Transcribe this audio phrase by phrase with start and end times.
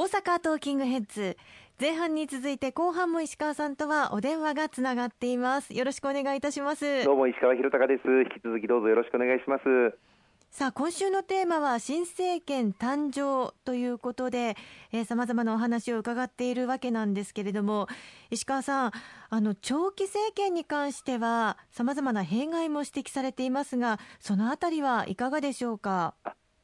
[0.00, 1.36] 大阪トーキングヘッズ。
[1.78, 5.74] 前半に続いて後半も石川さんとはお電話がつながっています。
[5.74, 7.04] よろしくお願いいたします。
[7.04, 8.08] どうも石川博隆です。
[8.08, 9.62] 引き続きどうぞよろしくお願いします。
[10.48, 14.56] さあ今週のテーマは新政権誕生ということで
[15.04, 17.86] さまざまなお話を伺っているわけなんですけれども
[18.30, 18.92] 石川さん
[19.28, 26.14] あの長期政権に関してはさまざまな弊害も指摘されていますがそのあたりはいかがでしょうか？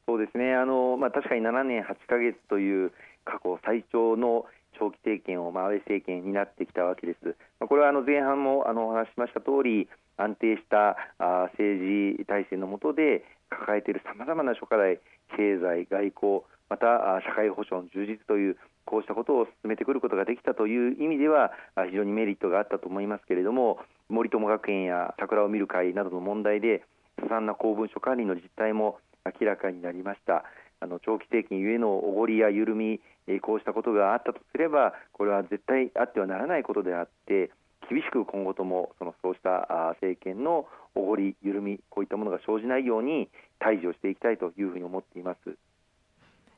[0.07, 0.55] そうですね。
[0.55, 2.93] あの、まあ、確かに7年8か月という
[3.27, 4.45] 過去最長の
[4.79, 7.35] 長期政権を、まあ、安倍政権になってきたわけです。
[7.59, 14.99] まあ、これはあの前半もあのお話ししました通り安定したあ政治体制の下で抱えているさまざまな諸課題
[15.35, 21.51] 経済、外交また社会保障の充実というこうしたことを進めてくることができたという意味では
[21.89, 26.83] 非常にメリットがあったと思いますけれども森友学園や桜を見る会などの問題で
[27.21, 30.43] ずさんな公文書管理の実態も明らかになりました
[30.79, 33.01] あの長期政権ゆえのおごりや緩み
[33.41, 37.51] こうしたことがあったとすればこれは絶対あってはならないことであって
[37.89, 39.67] 厳しく今後ともそのそうした
[40.01, 45.57] 政権のおごり、緩みこういったものが生じないように対峙をしていきたいというふうに思っています。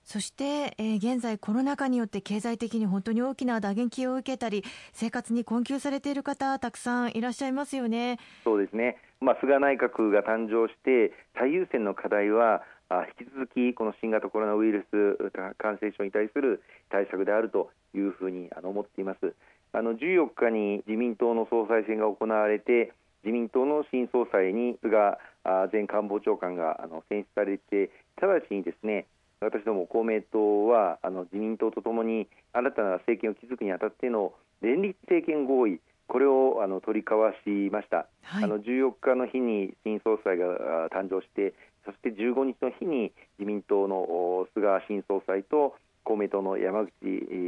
[0.03, 8.17] そして、えー、現在コロナ禍によって経済的に本当に大きな打撃を受けたり生活に困窮されている方たくさんいらっしゃいますよね。
[8.43, 8.97] そうですね。
[9.21, 12.63] まあ菅内閣が誕生して最優先の課題は
[13.19, 19.33] 引き続きこの新型コロナウイルス感染症に対する対策であるというふうに思っています。
[19.73, 22.91] あの14日に自民党の総裁選が行われて
[23.23, 25.17] 自民党の新総裁に菅
[25.71, 29.05] 前官房長官があの選出されて直ちにですね
[29.41, 41.53] 私ども公明党はあの自民党とともに新たな政権を築くにあたっての連立政権合意これをあの取り交わしました、はい、あの14日の日に新総裁が誕生して
[41.85, 46.91] そして15日の日に自民党の菅新総裁と公明党の山口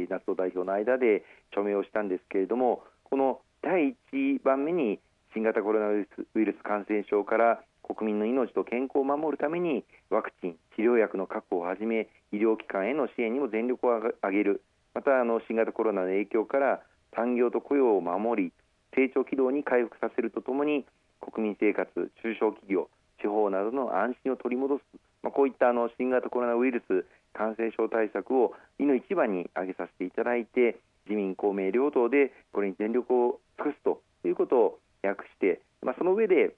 [0.08, 5.00] 夏夫代表の間で署名をしたんですけれどもこの第1番目に
[5.34, 6.06] 新型コロナウ
[6.40, 14.62] イルス感染症から国民の命と健康を守るためにワクチン、治療薬の確保をはじめ医療機関への支援にも全力を挙げる。
[14.94, 16.80] またあの新型コロナの影響から
[17.14, 18.52] 産業と雇用を守り
[18.94, 20.84] 成長軌道に回復させるとともに
[21.20, 21.88] 国民生活、
[22.22, 22.88] 中小企業、
[23.22, 24.82] 地方などの安心を取り戻す、
[25.22, 36.54] まあ、こういったあの新型コロナウイルス感染症対策をいの一番に挙げさせていただいて自民公明両党でこれに全力を尽くすということを訳して、まあ、その上で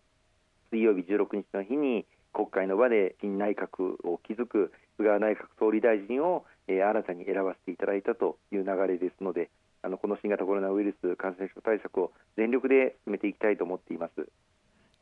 [0.71, 9.51] 水曜日16日の日に国会の場で新内閣を築く菅内閣総理大臣を、え、新たに選ばせていただいたという流れですので
[9.83, 14.27] あのこの新型コロナウイルス感染症対策を全力で進めていきたいと思っています。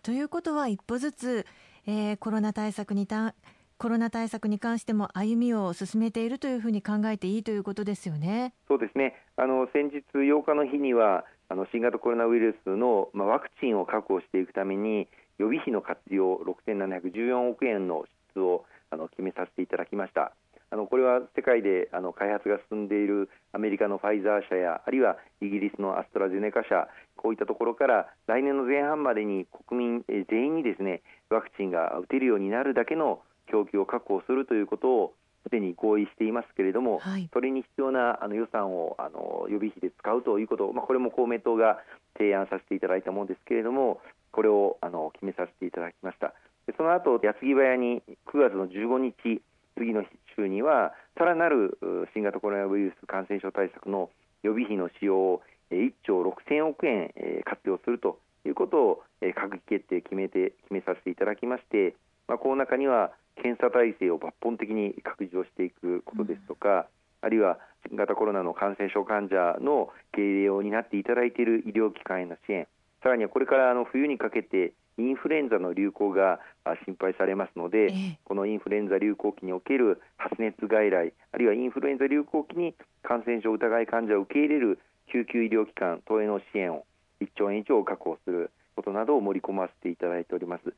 [0.02, 1.46] ということは一歩ずつ、
[1.86, 3.34] えー、コロナ対策にた
[3.78, 8.54] コロナ対策に関しても歩みを進めているというふうに考えていいということですよね。
[8.68, 9.14] そうですね。
[9.36, 15.08] あの先日8日の日にはあの新型コロナウイルスの、まあ、ワクチンを確保していくために
[15.38, 18.04] 予備費の活用6714億円の
[18.34, 20.32] 支出をあの決めさせていただきました。
[20.72, 26.88] あのこれは世界であの開発が進んでいるアメリカのファイザー社やあるいはイギリスのアストラゼネカ社
[27.22, 41.78] こういったところから来年の前半までに国民全員にですねワクチンが打てるようになるだけの供給を確保するということをすでに合意していますけれども、はい、それに必要なあの予算をあの予備費で使うということまあ、これも公明党が
[42.18, 44.00] 提案させていただいたものですけれども
[44.32, 46.34] これをあの決めさせていただきました。
[46.66, 49.42] でその後矢継ぎ早に9月の15日
[49.76, 50.04] 次の
[50.36, 51.78] 週にはさらなる
[52.14, 54.10] 新型コロナウイルス感染症対策の
[54.42, 55.42] 予備費の使用を
[55.76, 57.12] 1兆6000億円
[57.44, 61.94] 活用するということを閣議決定決めて決めさせていただきまして、
[62.28, 66.86] まあ、この中には検査体制を抜本的に拡充をしていくことですとか、
[67.20, 72.66] あるいは新型コロナの感染症患者の経営を担っていただいている医療機関への支援、
[73.02, 76.40] さらにはこれからあの冬にかけてインフルエンザの流行が
[76.84, 77.92] 心配されますので、
[78.24, 84.78] このインフルエンザ流行期における発熱外来、あるいはインフルエンザ流行期に感染症疑い患者を受け入れる
[85.12, 86.84] 救急医療機関等への支援を
[87.20, 90.74] 1兆円以上確保することなどを盛り込ませていただいております。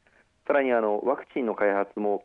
[0.46, 2.24] さらにあのワクチンの開発も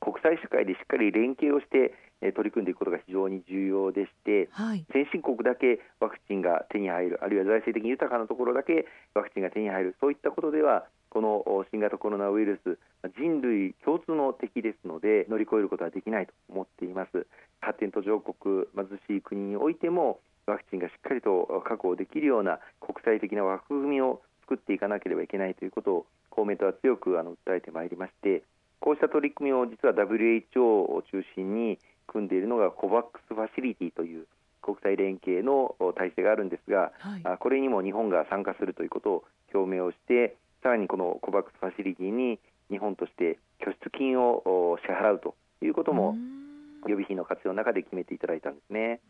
[0.00, 1.94] 国際社会でしっかり連携をして
[2.30, 12.78] 取り組んでいくことが非常に重要でして、はい、先進国だけワクチンが手に入るあるいは財政的に豊かなところだけワクチンが手に入るそういったことではこの新型コロナウイルス
[13.18, 17.26] 人類共通の敵ですので乗り越えることはできないと思っています
[17.60, 28.42] 発展途上国貧しい国においてもワクチンがしっかりと確保できるような国際的な枠組みを作っていかなければいけないということを公明党は強くあの訴えてまいりまして
[28.80, 31.78] こうした取り組みを実は WHO を中心に
[32.08, 34.26] 組んでいるのが COVAX ファシリティという
[34.60, 39.24] 国際連携の体制があるんですが、はい、これにも日本が参加するということを
[39.54, 42.38] 表明をしてさらにこの COVAX ファシリティに
[42.70, 45.34] 日本として拠出金を支払うと
[45.64, 46.16] いうことも
[46.88, 49.00] 予備費の活用の中で決めていただいたんですね。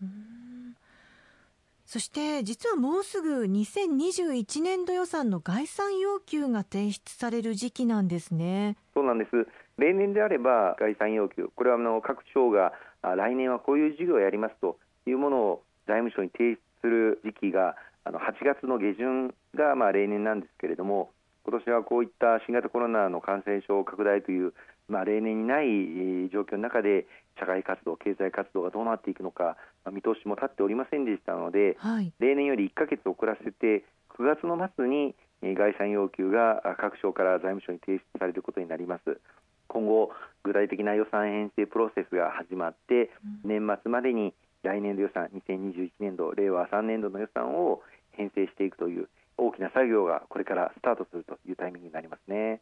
[1.93, 8.79] そして実はもうすぐ2021年度予算の概算要求が提出される時期なんですね。
[8.95, 9.47] そうなんです。
[9.77, 12.73] 例年であれば概算要求、これはあの各省が
[13.03, 21.11] 来年はこういう事業をやりますというものを財務省に提出する時期があの8月の下旬がまあ例年なんですけれども、
[21.45, 24.55] 今年はこういった新型コロナの感染症拡大という
[24.93, 27.07] まあ、例年にない状況の中で
[27.41, 33.85] 社会活動、経済活動がどうなっていくのか、まあ、見通しも立っておりませんでしたので、はい、例年より1か月遅らせて
[34.19, 39.19] 9月の末に概算要求が各省から財務省に提出されることになります。
[39.67, 40.13] 今後、
[40.45, 43.11] 具体的な予算編成プロセスが始まって、
[43.43, 47.81] 年末までに来年度予算、2021年度、令和3年度の予算を
[48.13, 49.09] 編成していくという
[49.39, 52.61] 大きな作業がこれからスタートするというタイミングになりますね。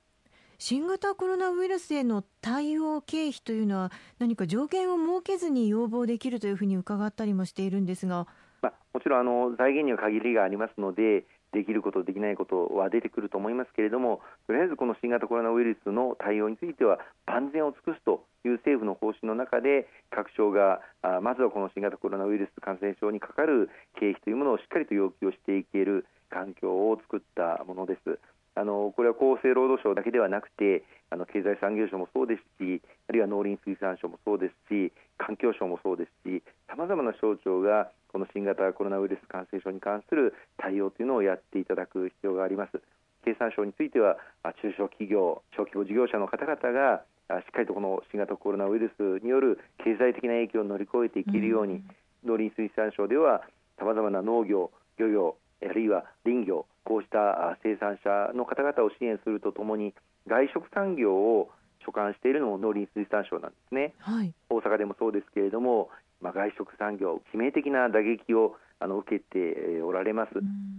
[0.63, 8.27] 新型コロナウイルスへの対応経費というのは何か条件を設けずに要望できるというふうに伺ったりもしているんですが、
[8.61, 11.25] まあ、もちろんあの財源には限りがありますので
[11.55, 28.21] できること、できないことは出てくると思いますけれどもとりあえずこの新型コロナウイルスの対応については万全を尽くすという政府の方針の中で各省があまずはこの新型コロナウイルス感染症にかかる経費というものをしっかりと要求をしていける環境を作ったものです。
[28.61, 42.83] あのこれは厚生労働省だけではなくてあの経済産業省もそうですしあるいは農林水産省もそうですし環境省もそうですしさまざまな省庁がこの新型コロナウイルス感染症に関する対応というのをやっていただく必要があります。
[43.25, 44.17] 経産省については
[44.61, 47.05] 中小企業、小規模事業者の方々が
[47.41, 51.85] しっかりとこの新型コロナウイルスによる経済的な影響を乗り越えていけるように、うん、
[52.27, 53.43] 農林水産省では
[53.79, 59.95] さまざまな農業、漁業あるいは林業こうした生産者の方々を支援するとともに
[60.27, 61.51] 外食産業を
[61.85, 65.89] 所管しているのも農林水産省なんですね、はい、大阪でもそうですけれども、
[66.21, 70.33] まあ、外食産業致命的な打撃をあの受けておられます、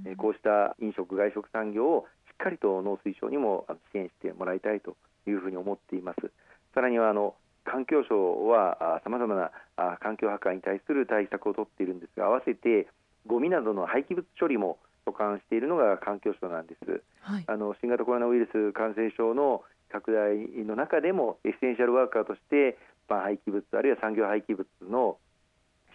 [0.08, 4.96] えこうした飲食外食産業をしっかりと農水省にも支援してもらいたいと
[5.28, 6.32] いうふうに思っています。
[6.74, 9.52] さらにはあの環境省はさまざまな
[10.00, 12.88] 環境破壊に対する対策を取っているんですが合わせて
[13.28, 22.78] ゴミなどの廃棄物処理も所管しているのが環境省なんです、はい、あの新型コロナウイルス感染症の拡大の中でもエッセンシャルワーカーとして、
[23.10, 25.18] まあ、廃棄物あるいは産業廃棄物の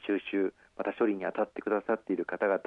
[0.07, 2.61] 収集また処理に当たってくださっている方々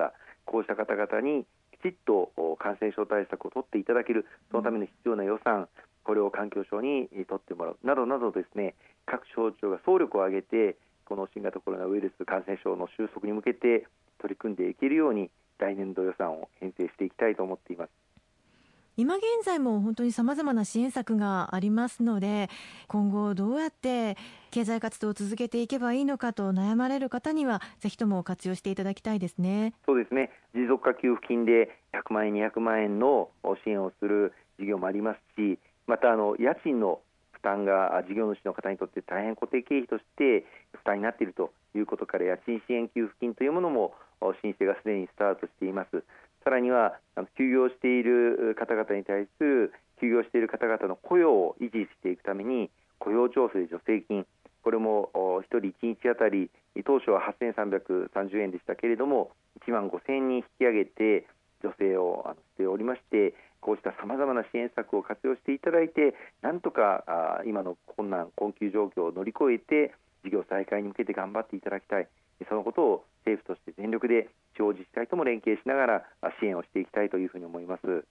[0.46, 1.46] こうした方々に
[1.80, 5.70] きちっと感染症対策を取っていただけるそのための必要な予算、
[6.04, 8.76] これを環境省に取ってもらうなどなどですね
[9.06, 10.76] 各省庁が総力を挙げて
[11.06, 13.88] この新型コロナウイルス感染症の収束に向けて
[14.20, 17.90] 取り組んでいけるように来年度予算を編成していきたいと思っています。
[19.00, 22.50] 今現在も本当にさまざまな支援策がありますので
[22.90, 24.18] 今後どうやって
[24.52, 33.30] 経済活動を続けていけばいいのかと悩まれる方にはぜひとも活用していただきたいですねそうですね持続化給付金で100万円200万円の
[33.64, 35.58] 支援をする事業もありますし
[35.88, 37.00] またあの家賃の
[37.32, 43.94] 負担が事業主の方にとって大変固定経費として負担になっているということから家賃支援給付金というものも
[44.42, 46.04] 申請がすでにスタートしています。
[46.44, 46.98] さらには
[47.38, 54.26] 休業している方々に対する休業している方々の雇用を維持していくために雇用調整助成金。
[54.64, 56.50] これも1人1日あたり
[56.86, 59.32] 当初は8330円でしたけれども
[59.66, 61.26] 1万5000円に引き上げて
[61.62, 72.08] 助成をしておりましてこうしたさまざまな支援策を活用していただいてなんとか今の困難困窮状況を乗り越えて事業再開に向けて頑張っていただきたい。
[72.48, 76.04] そのことを政府として全力で地方自治体とも連携しながら
[76.40, 78.06] 支援をしていきたいというふうに思います。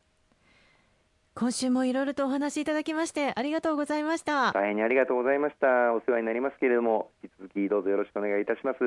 [1.34, 4.52] 今週もいろいろとお話しいただきましてありがとうございました。
[4.52, 5.94] 大変にありがとうございました。
[5.94, 8.78] お世話になりますけれども引き続きどうぞよろしくお願いいたします